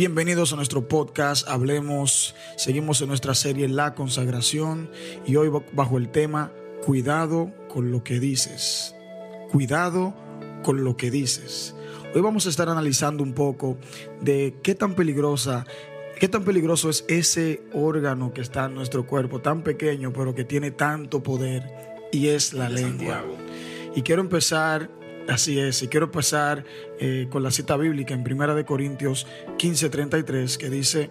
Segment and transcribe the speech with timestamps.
[0.00, 1.46] Bienvenidos a nuestro podcast.
[1.46, 4.90] Hablemos, seguimos en nuestra serie La consagración
[5.26, 6.54] y hoy bajo el tema
[6.86, 8.94] Cuidado con lo que dices.
[9.52, 10.14] Cuidado
[10.62, 11.74] con lo que dices.
[12.14, 13.76] Hoy vamos a estar analizando un poco
[14.22, 15.66] de qué tan peligrosa,
[16.18, 20.44] qué tan peligroso es ese órgano que está en nuestro cuerpo, tan pequeño pero que
[20.44, 21.70] tiene tanto poder
[22.10, 23.22] y es la lengua.
[23.94, 24.88] Y quiero empezar
[25.30, 26.64] Así es, y quiero empezar
[26.98, 31.08] eh, con la cita bíblica en 1 de Corintios 15:33 que dice,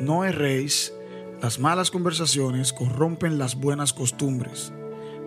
[0.00, 0.92] no erréis,
[1.40, 4.72] las malas conversaciones corrompen las buenas costumbres.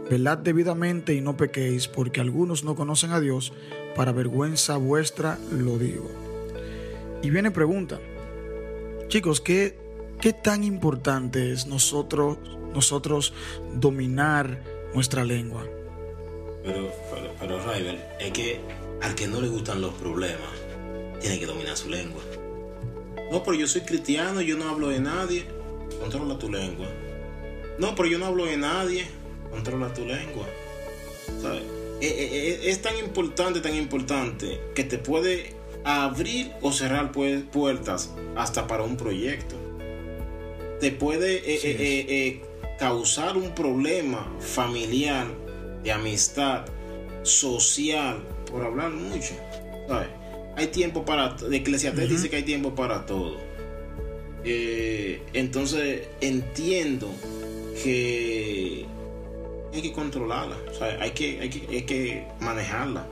[0.09, 3.53] Velad debidamente y no pequéis, porque algunos no conocen a Dios,
[3.95, 6.11] para vergüenza vuestra lo digo.
[7.23, 8.01] Y viene pregunta,
[9.07, 9.77] chicos, ¿qué,
[10.20, 12.37] qué tan importante es nosotros,
[12.73, 13.33] nosotros
[13.75, 14.61] dominar
[14.93, 15.63] nuestra lengua?
[16.63, 17.74] Pero, pero, pero
[18.20, 18.60] es que
[19.02, 20.52] al que no le gustan los problemas,
[21.21, 22.21] tiene que dominar su lengua.
[23.32, 25.46] No, pero yo soy cristiano, yo no hablo de nadie.
[25.99, 26.88] Controla tu lengua.
[27.77, 29.05] No, pero yo no hablo de nadie.
[29.51, 30.46] Controla tu lengua.
[31.41, 31.62] ¿Sabes?
[32.01, 38.13] Eh, eh, eh, es, tan importante, tan importante, que te puede abrir o cerrar puertas
[38.35, 39.55] hasta para un proyecto.
[40.79, 42.41] Te puede
[42.79, 45.27] causar un problema familiar
[45.90, 46.65] de amistad,
[47.23, 49.34] social, por hablar mucho.
[50.55, 51.35] Hay tiempo para...
[51.51, 53.37] Eclesiastes dice que hay tiempo para todo.
[54.43, 57.10] Eh, entonces entiendo
[57.84, 58.85] que
[59.73, 60.57] hay que controlarla,
[60.99, 63.07] hay, que, hay, que, manejarla.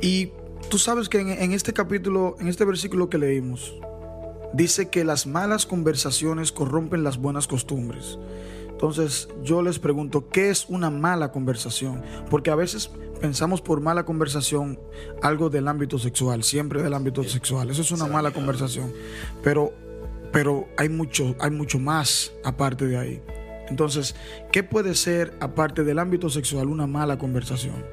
[0.00, 0.30] Y
[0.68, 3.72] tú sabes que en, este capítulo, en este versículo que leímos,
[4.52, 8.18] dice que las malas conversaciones corrompen las buenas costumbres.
[8.84, 12.02] Entonces yo les pregunto, ¿qué es una mala conversación?
[12.28, 14.78] Porque a veces pensamos por mala conversación
[15.22, 17.70] algo del ámbito sexual, siempre del ámbito sexual.
[17.70, 18.92] Eso es una mala conversación.
[19.42, 19.72] Pero,
[20.32, 23.22] pero hay, mucho, hay mucho más aparte de ahí.
[23.70, 24.14] Entonces,
[24.52, 27.86] ¿qué puede ser, aparte del ámbito sexual, una mala conversación?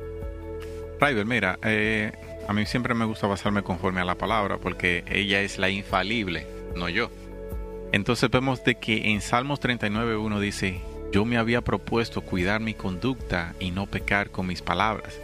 [0.99, 2.11] Ryder, mira, eh,
[2.49, 6.45] a mí siempre me gusta basarme conforme a la palabra porque ella es la infalible,
[6.75, 7.09] no yo.
[7.93, 13.53] Entonces vemos de que en Salmos 39.1 dice, yo me había propuesto cuidar mi conducta
[13.59, 15.19] y no pecar con mis palabras,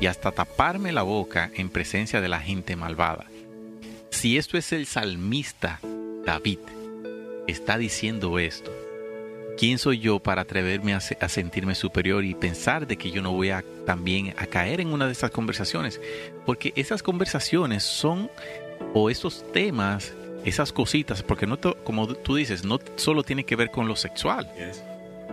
[0.00, 3.26] y hasta taparme la boca en presencia de la gente malvada.
[4.10, 5.80] Si esto es el salmista
[6.24, 6.58] David,
[7.46, 8.72] está diciendo esto,
[9.56, 13.50] ¿quién soy yo para atreverme a, sentirme superior y pensar de que yo no voy
[13.50, 16.00] a también a caer en una de esas conversaciones?
[16.46, 18.30] Porque esas conversaciones son,
[18.92, 20.12] o esos temas
[20.44, 24.50] esas cositas, porque no como tú dices, no solo tiene que ver con lo sexual.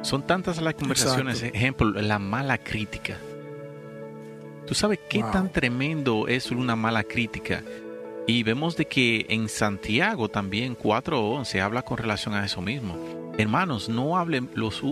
[0.06, 3.18] Son tantas las conversaciones, ejemplo, la mala crítica.
[4.68, 7.64] ¿Tú sabes qué tan tremendo es una mala crítica?
[8.28, 13.34] Y vemos de que en Santiago también 4.11 habla con relación a eso mismo.
[13.40, 14.84] Hermanos, no hablen, los,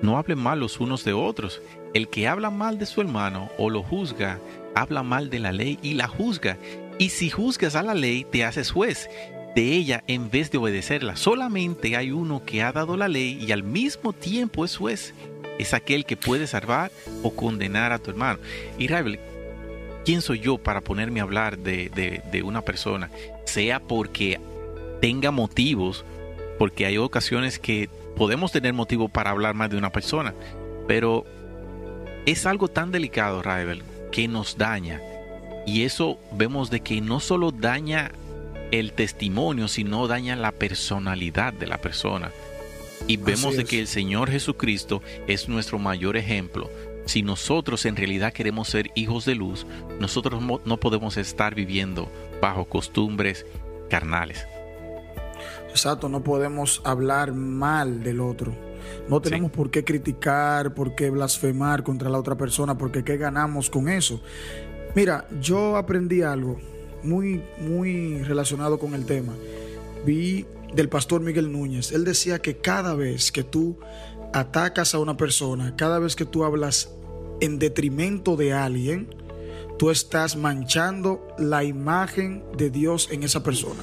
[0.00, 1.60] no hablen mal los unos de otros.
[1.92, 4.38] El que habla mal de su hermano o lo juzga,
[4.74, 6.56] habla mal de la ley y la juzga.
[6.98, 9.10] Y si juzgas a la ley, te haces juez
[9.54, 11.16] de ella en vez de obedecerla.
[11.16, 15.14] Solamente hay uno que ha dado la ley y al mismo tiempo es juez.
[15.58, 16.90] Es aquel que puede salvar
[17.22, 18.38] o condenar a tu hermano.
[18.78, 19.20] Y Ravel,
[20.04, 21.90] ¿quién soy yo para ponerme a hablar de,
[22.30, 23.10] de una persona?
[23.44, 24.40] Sea porque
[25.00, 26.04] tenga motivos,
[26.58, 30.34] porque hay ocasiones que podemos tener motivo para hablar más de una persona,
[30.86, 31.24] pero
[32.26, 35.00] es algo tan delicado, Ravel, que nos daña.
[35.66, 38.12] Y eso vemos de que no solo daña
[38.72, 42.32] el testimonio, sino daña la personalidad de la persona.
[43.06, 46.70] Y vemos de que el Señor Jesucristo es nuestro mayor ejemplo.
[47.04, 49.66] Si nosotros en realidad queremos ser hijos de luz,
[50.00, 53.44] nosotros no podemos estar viviendo bajo costumbres
[53.90, 54.46] carnales.
[55.68, 58.54] Exacto, no podemos hablar mal del otro.
[59.08, 63.68] No tenemos por qué criticar, por qué blasfemar contra la otra persona, porque qué ganamos
[63.68, 64.22] con eso.
[64.94, 66.58] Mira, yo aprendí algo
[67.02, 69.34] muy, muy relacionado con el tema.
[70.04, 71.92] Vi del pastor Miguel Núñez.
[71.92, 73.78] Él decía que cada vez que tú
[74.32, 76.90] atacas a una persona, cada vez que tú hablas
[77.40, 79.14] en detrimento de alguien,
[79.78, 83.82] tú estás manchando la imagen de Dios en esa persona.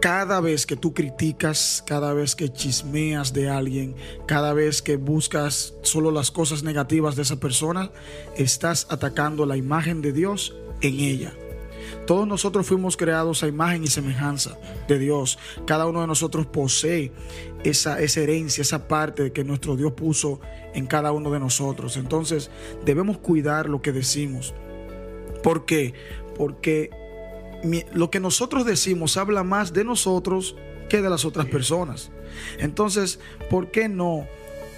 [0.00, 3.94] Cada vez que tú criticas, cada vez que chismeas de alguien,
[4.26, 7.90] cada vez que buscas solo las cosas negativas de esa persona,
[8.34, 11.32] estás atacando la imagen de Dios en ella.
[12.06, 15.38] Todos nosotros fuimos creados a imagen y semejanza de Dios.
[15.66, 17.12] Cada uno de nosotros posee
[17.62, 20.40] esa, esa herencia, esa parte que nuestro Dios puso
[20.74, 21.96] en cada uno de nosotros.
[21.96, 22.50] Entonces
[22.84, 24.54] debemos cuidar lo que decimos.
[25.42, 25.94] ¿Por qué?
[26.36, 26.90] Porque
[27.92, 30.56] lo que nosotros decimos habla más de nosotros
[30.88, 32.10] que de las otras personas.
[32.58, 34.26] Entonces, ¿por qué no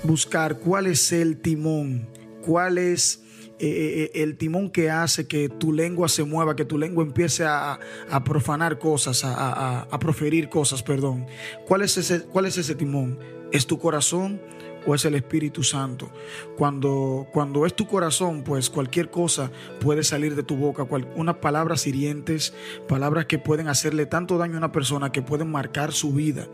[0.05, 2.09] buscar cuál es el timón?
[2.45, 3.23] ¿Cuál es
[3.59, 7.05] eh, eh, eh, el timón que hace que tu lengua se mueva, que tu lengua
[7.05, 7.79] empiece a,
[8.25, 11.27] profanar cosas, a, a, proferir cosas, perdón?
[11.67, 13.19] ¿Cuál es, ese, ¿Cuál es ese timón?
[13.53, 14.41] ¿Es tu corazón?
[14.87, 16.11] O es el Espíritu Santo.
[16.57, 19.51] Cuando, cuando es tu corazón, pues cualquier cosa
[19.81, 20.87] puede salir de tu boca,
[21.17, 22.55] unas palabras hirientes,
[22.89, 26.47] palabras que pueden hacerle tanto daño a una persona que pueden marcar su vida.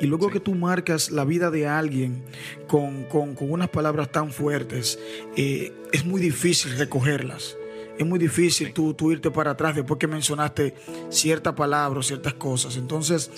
[0.00, 2.22] Y luego que tú marcas la vida de alguien
[2.66, 4.98] con, con, unas palabras tan fuertes,
[5.36, 7.56] eh, es muy difícil recogerlas.
[7.98, 10.74] Es muy difícil tú, irte para atrás después que mencionaste
[11.08, 12.76] cierta palabra o ciertas cosas.
[12.76, 13.30] Entonces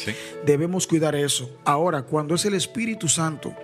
[0.44, 1.48] debemos cuidar eso.
[1.64, 3.54] Ahora, cuando es el Espíritu Santo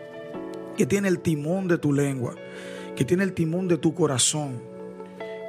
[0.77, 2.35] que tiene el timón de tu lengua,
[2.97, 4.63] que tiene el timón de tu corazón,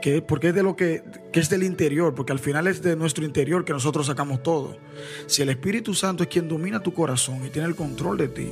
[0.02, 2.96] que, porque es de lo que, que, es del interior, porque al final es de
[2.96, 4.78] nuestro interior que nosotros sacamos todo.
[5.26, 8.50] Si el Espíritu Santo es quien domina tu corazón y tiene el control de ti,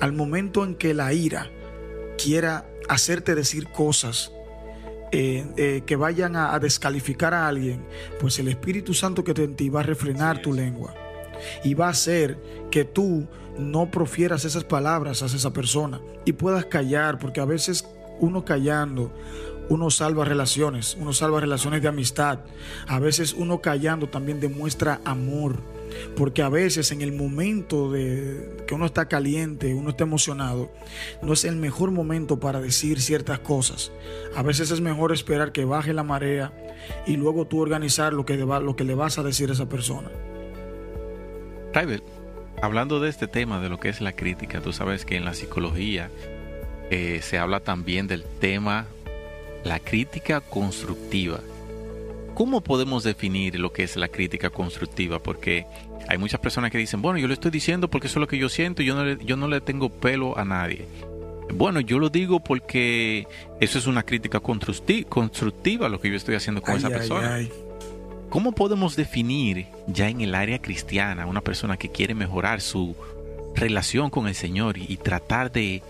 [0.00, 1.50] al momento en que la ira
[2.22, 4.32] quiera hacerte decir cosas
[5.10, 7.84] eh, eh, que vayan a, descalificar a alguien,
[8.20, 10.94] pues el Espíritu Santo que te en ti va a refrenar tu lengua
[11.64, 12.38] y va a hacer
[12.70, 13.26] que tú
[13.58, 17.86] no profieras esas palabras a esa persona y puedas callar, porque a veces
[18.18, 19.12] uno callando,
[19.68, 22.40] uno salva relaciones, uno salva relaciones de amistad.
[22.86, 25.60] A veces uno callando también demuestra amor,
[26.16, 30.70] porque a veces en el momento de que uno está caliente, uno está emocionado,
[31.22, 33.92] no es el mejor momento para decir ciertas cosas.
[34.36, 36.52] A veces es mejor esperar que baje la marea
[37.06, 40.10] y luego tú organizar lo que, lo que le vas a decir a esa persona
[42.60, 45.34] hablando de este tema, de lo que es la crítica, tú sabes que en la
[45.34, 46.10] psicología
[46.90, 48.86] eh, se habla también del tema
[49.64, 51.40] la crítica constructiva.
[52.34, 55.18] ¿Cómo podemos definir lo que es la crítica constructiva?
[55.22, 55.66] Porque
[56.08, 58.38] hay muchas personas que dicen, bueno, yo le estoy diciendo porque eso es lo que
[58.38, 60.86] yo siento, yo no le, yo no le tengo pelo a nadie.
[61.54, 63.26] Bueno, yo lo digo porque
[63.60, 67.40] eso es una crítica constructiva, lo que yo estoy haciendo con esa persona.
[68.32, 72.96] ¿Cómo podemos definir ya en el área cristiana una persona que quiere mejorar su
[73.54, 75.82] relación con el Señor y, tratar de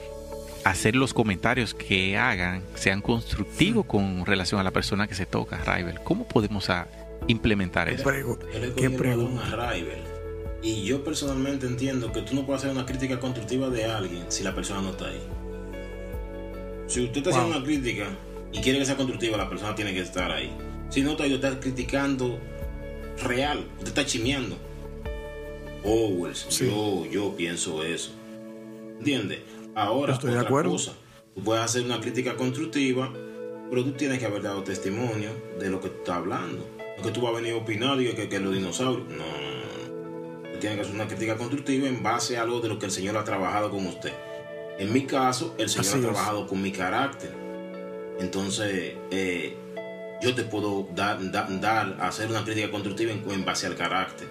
[0.65, 5.59] hacer los comentarios que hagan sean constructivos con relación a la persona que se toca,
[5.59, 6.03] Rival?
[6.03, 6.69] ¿Cómo podemos
[7.29, 8.03] implementar eso?
[8.03, 8.47] ¿Qué pregunta?
[10.65, 14.43] Y yo personalmente entiendo que tú no puedes hacer una crítica constructiva de alguien si
[14.43, 15.23] la persona no está ahí.
[16.89, 18.07] Si usted está haciendo una crítica
[18.51, 20.53] y quiere que sea constructiva, la persona tiene que estar ahí.
[20.93, 22.39] Si no, te está criticando
[23.25, 24.59] real, te está chimeando.
[25.85, 26.29] Oh,
[26.61, 28.11] yo, yo pienso eso.
[28.99, 29.39] ¿Entiendes?
[29.75, 30.73] Ahora, Estoy de acuerdo.
[30.73, 30.93] cosa.
[31.35, 33.11] Tú puedes hacer una crítica constructiva,
[33.71, 36.69] pero tú tienes que haber dado testimonio de lo que tú estás hablando.
[36.99, 39.09] No que tú vas a venir a opinar y que, que los dinosaurios.
[39.09, 40.53] No, no, no.
[40.53, 42.93] Tú tienes que hacer una crítica constructiva en base a algo de lo que el
[42.93, 44.13] Señor ha trabajado con usted.
[44.79, 47.33] En mi caso, el Señor ha trabajado con mi carácter.
[48.21, 49.57] Entonces, eh,
[50.23, 54.29] yo te puedo dar, dar, hacer una crítica constructiva en, base al carácter.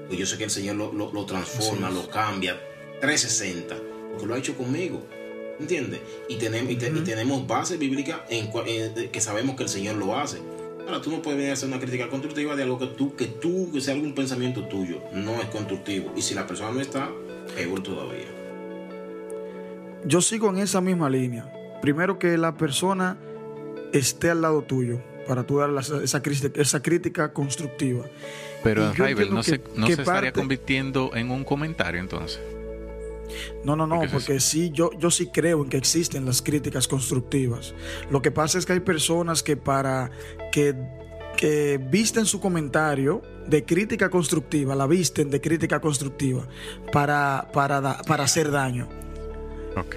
[0.00, 2.58] Porque yo sé que el Señor lo, transforma, lo cambia
[3.00, 3.76] 360,
[4.10, 5.02] porque lo ha hecho conmigo.
[5.60, 6.00] ¿Entiendes?
[6.28, 8.50] Y tenemos, y, tenemos base bíblica en,
[9.10, 10.38] que sabemos que el Señor lo hace.
[10.86, 13.26] Ahora, tú no puedes venir a hacer una crítica constructiva de algo que tú, que
[13.26, 16.12] tú, que sea algún pensamiento tuyo, no es constructivo.
[16.16, 17.10] Y si la persona no está,
[17.54, 18.26] peor todavía.
[20.06, 21.50] Yo sigo en esa misma línea.
[21.80, 23.16] Primero que la persona
[23.92, 26.20] esté al lado tuyo para tú dar esa,
[26.54, 28.04] esa, crítica constructiva.
[28.62, 32.40] Pero Rival no, se, no se estaría convirtiendo en un comentario entonces.
[33.64, 37.74] No, no, no, porque, sí, yo, yo sí creo en que existen las críticas constructivas.
[38.10, 40.10] Lo que pasa es que hay personas que para
[40.52, 40.74] que,
[41.36, 46.46] que visten su comentario de crítica constructiva, la visten de crítica constructiva
[46.92, 48.88] para, para, para hacer daño.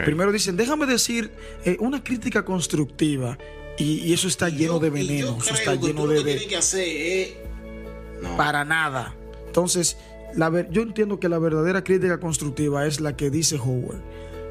[0.03, 1.31] Primero dicen, déjame decir
[1.63, 3.37] eh, una crítica constructiva
[3.77, 6.23] y, eso está lleno de veneno, eso está lleno de...
[6.47, 7.37] Que
[8.35, 9.15] Para nada.
[9.45, 9.97] Entonces,
[10.35, 14.01] la yo entiendo que la verdadera crítica constructiva es la que dice Howard,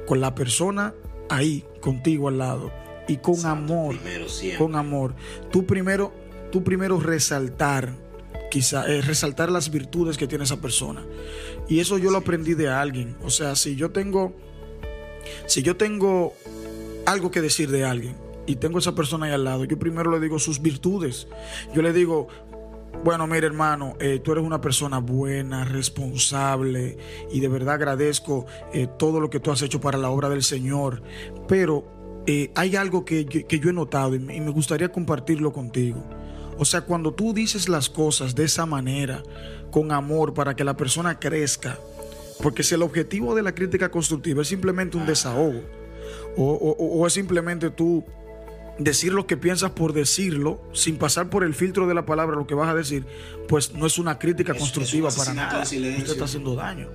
[0.07, 0.95] con la persona
[1.29, 2.73] ahí, contigo al lado,
[3.09, 3.97] y con amor,
[4.59, 5.15] con amor.
[5.51, 6.13] Tú primero,
[6.51, 7.95] tú primero resaltar,
[8.51, 11.05] quizá, eh, resaltar las virtudes que tiene esa persona.
[11.69, 13.17] Y eso yo lo aprendí de alguien.
[13.23, 14.35] O sea, si yo tengo,
[15.47, 16.35] si yo tengo
[17.07, 20.11] algo que decir de alguien, y tengo a esa persona ahí al lado, yo primero
[20.11, 21.29] le digo sus virtudes.
[21.75, 22.29] Yo le digo,
[23.05, 26.97] bueno, mire hermano, eh, tú eres una persona buena, responsable
[27.31, 30.43] y de verdad agradezco eh, todo lo que tú has hecho para la obra del
[30.43, 31.03] Señor.
[31.47, 36.03] Pero eh, hay algo que, que, yo he notado y me, gustaría compartirlo contigo.
[36.59, 39.23] O sea, cuando tú dices las cosas de esa manera,
[39.71, 41.79] con amor, para que la persona crezca,
[42.43, 45.63] porque si el objetivo de la crítica constructiva es simplemente un desahogo,
[46.37, 48.05] o, es simplemente tú
[48.79, 52.47] decir lo que piensas por decirlo, sin pasar por el filtro de la palabra lo
[52.47, 53.07] que vas a decir,
[53.49, 55.63] pues no es una crítica constructiva para nada.
[55.63, 56.89] Usted está haciendo daño.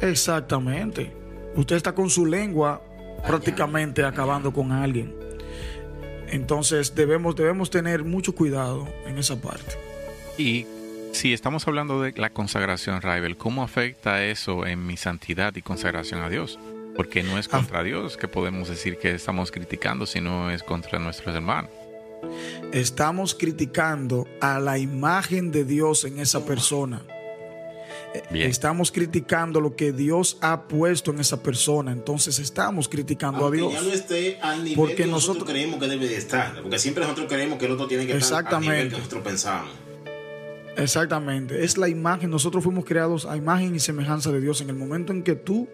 [0.00, 1.12] Exactamente.
[1.54, 2.82] Usted está con su lengua
[3.26, 5.14] prácticamente acabando con alguien.
[6.28, 9.74] Entonces debemos, debemos tener mucho cuidado en esa parte.
[10.38, 10.66] Y
[11.12, 16.22] si estamos hablando de la consagración, Raibel, ¿cómo afecta eso en mi santidad y consagración
[16.22, 16.58] a Dios?
[17.00, 17.56] Porque no es ah.
[17.56, 21.70] contra Dios que podemos decir que estamos criticando, sino es contra nuestros hermanos.
[22.74, 27.00] Estamos criticando a la imagen de Dios en esa persona.
[28.34, 31.90] Estamos criticando lo que Dios ha puesto en esa persona.
[31.90, 33.72] Entonces estamos criticando a Dios.
[33.72, 36.60] ya no esté al nivel porque que nosotros, creemos que debe de estar.
[36.60, 39.70] Porque siempre nosotros creemos que el otro tiene que estar al nivel que nosotros pensamos.
[40.76, 41.64] Exactamente.
[41.64, 42.28] Es la imagen.
[42.28, 44.60] Nosotros fuimos creados a imagen y semejanza de Dios.
[44.60, 45.66] En el momento en que tú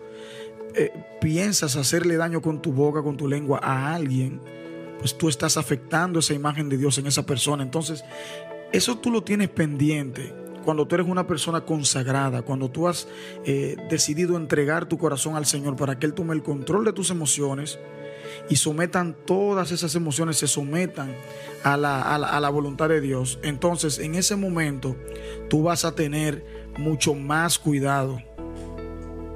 [0.77, 4.41] eh, piensas hacerle daño con tu boca, con tu lengua a alguien,
[4.99, 7.63] pues tú estás afectando esa imagen de Dios en esa persona.
[7.63, 8.05] Entonces,
[8.73, 10.35] eso tú lo tienes pendiente
[10.67, 13.07] cuando tú eres una persona consagrada, cuando tú has
[13.45, 17.11] eh, decidido entregar tu corazón al Señor para que Él tome el control de tus
[17.11, 17.79] emociones
[18.51, 21.15] y sometan todas esas emociones, se sometan
[21.63, 24.97] a la, a la voluntad de Dios, entonces en ese momento
[25.49, 26.45] tú vas a tener
[26.77, 28.21] mucho más cuidado.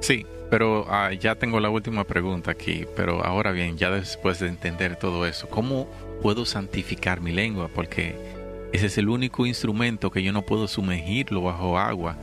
[0.01, 4.49] Sí, pero ah, ya tengo la última pregunta aquí, pero ahora bien, ya después de
[4.49, 5.87] entender todo eso, ¿cómo
[6.21, 7.69] puedo santificar mi lengua?
[7.73, 8.15] Porque
[8.73, 12.17] ese es el único instrumento que yo no puedo sumergirlo bajo agua,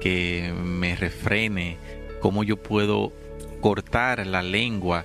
[0.00, 1.76] que me refrene,
[2.20, 3.12] cómo yo puedo
[3.60, 5.04] cortar la lengua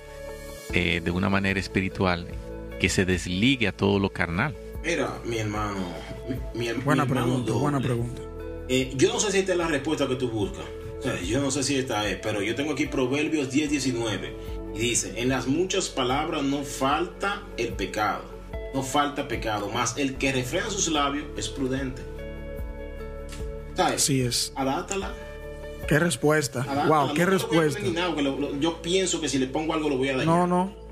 [0.72, 2.26] eh, de una manera espiritual
[2.80, 4.56] que se desligue a todo lo carnal.
[4.82, 5.92] Mira, mi hermano,
[6.54, 8.22] mi, buena pregunta, buena pregunta.
[8.66, 10.64] Eh, yo no sé si esta es la respuesta que tú buscas.
[11.24, 14.36] Yo no sé si esta es, pero yo tengo aquí Proverbios 10, 19
[14.74, 18.32] y dice, en las muchas palabras no falta el pecado
[18.74, 22.02] no falta pecado, más el que refrena sus labios es prudente.
[23.74, 23.96] ¿Sabes?
[23.96, 24.52] Así es.
[24.56, 25.12] Adátala.
[25.88, 26.86] Qué respuesta.
[26.86, 27.80] Wow, qué respuesta.
[28.60, 30.26] yo pienso que si le pongo algo lo voy a dañar.
[30.26, 30.82] No, no.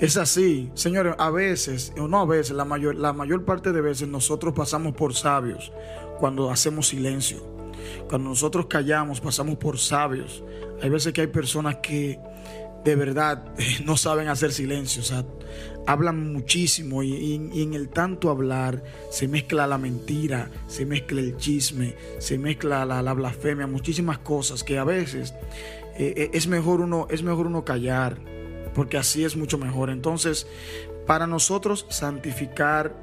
[0.00, 3.80] Es así, señores, a veces, o no a veces, la mayor, la mayor parte de
[3.80, 5.72] veces nosotros pasamos por sabios
[6.20, 7.57] cuando hacemos silencio.
[8.08, 10.42] Cuando nosotros callamos, pasamos por sabios.
[10.82, 12.18] Hay veces que hay personas que
[12.84, 13.44] de verdad
[13.84, 15.02] no saben hacer silencio.
[15.02, 15.24] O sea,
[15.86, 21.94] hablan muchísimo y, en el tanto hablar se mezcla la mentira, se mezcla el chisme,
[22.18, 25.34] se mezcla la, blasfemia, muchísimas cosas que a veces
[25.96, 28.18] eh, eh, es, mejor uno, es mejor uno callar,
[28.74, 29.90] porque así es mucho mejor.
[29.90, 30.46] Entonces,
[31.06, 32.94] para nosotros santificar,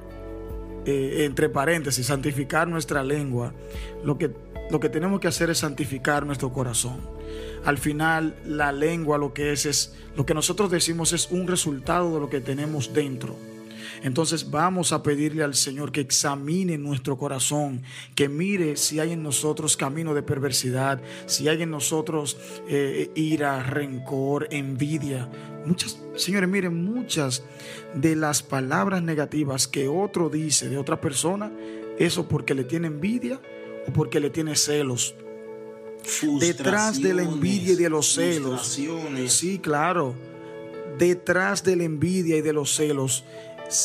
[0.86, 3.54] eh, entre paréntesis, santificar nuestra lengua,
[4.04, 4.32] lo que,
[4.69, 7.15] lo que tenemos que hacer es santificar nuestro corazón
[7.65, 12.13] al final la lengua lo que es es, lo que nosotros decimos es un resultado
[12.13, 13.36] de lo que tenemos dentro.
[14.03, 17.81] Entonces vamos a pedirle al Señor que examine nuestro corazón,
[18.13, 23.63] que mire si hay en nosotros camino de perversidad, si hay en nosotros eh, ira,
[23.63, 25.27] rencor, envidia.
[25.65, 27.43] Muchas, señores, miren, muchas
[27.95, 31.51] de las palabras negativas que otro dice de otra persona,
[31.98, 33.39] eso porque le tiene envidia
[33.94, 35.15] porque le tiene celos
[36.39, 38.80] detrás de la envidia y de los celos.
[39.27, 40.15] Sí, claro.
[40.98, 43.25] Detrás de la envidia y de los celos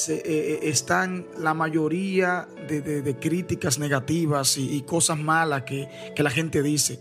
[0.08, 7.00] eh, eh, están la mayoría de, críticas negativas y, cosas malas que, la gente dice.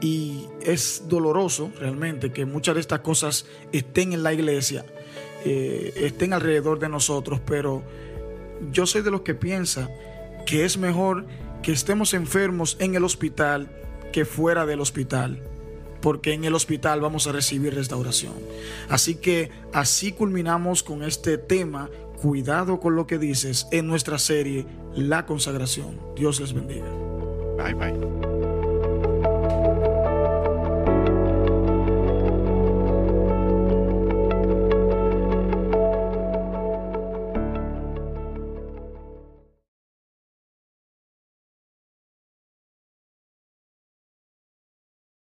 [0.00, 4.84] Y es doloroso realmente que muchas de estas cosas estén en la iglesia,
[5.44, 7.82] eh, estén alrededor de nosotros, pero
[8.72, 9.88] yo soy de los que piensa
[10.44, 11.26] que es mejor
[11.66, 13.68] que estemos enfermos en el hospital
[14.12, 15.42] que fuera del hospital,
[16.00, 18.34] porque en el hospital vamos a recibir restauración.
[18.88, 21.90] Así que así culminamos con este tema,
[22.22, 25.98] cuidado con lo que dices, en nuestra serie La consagración.
[26.14, 26.86] Dios les bendiga.
[27.56, 28.35] Bye bye.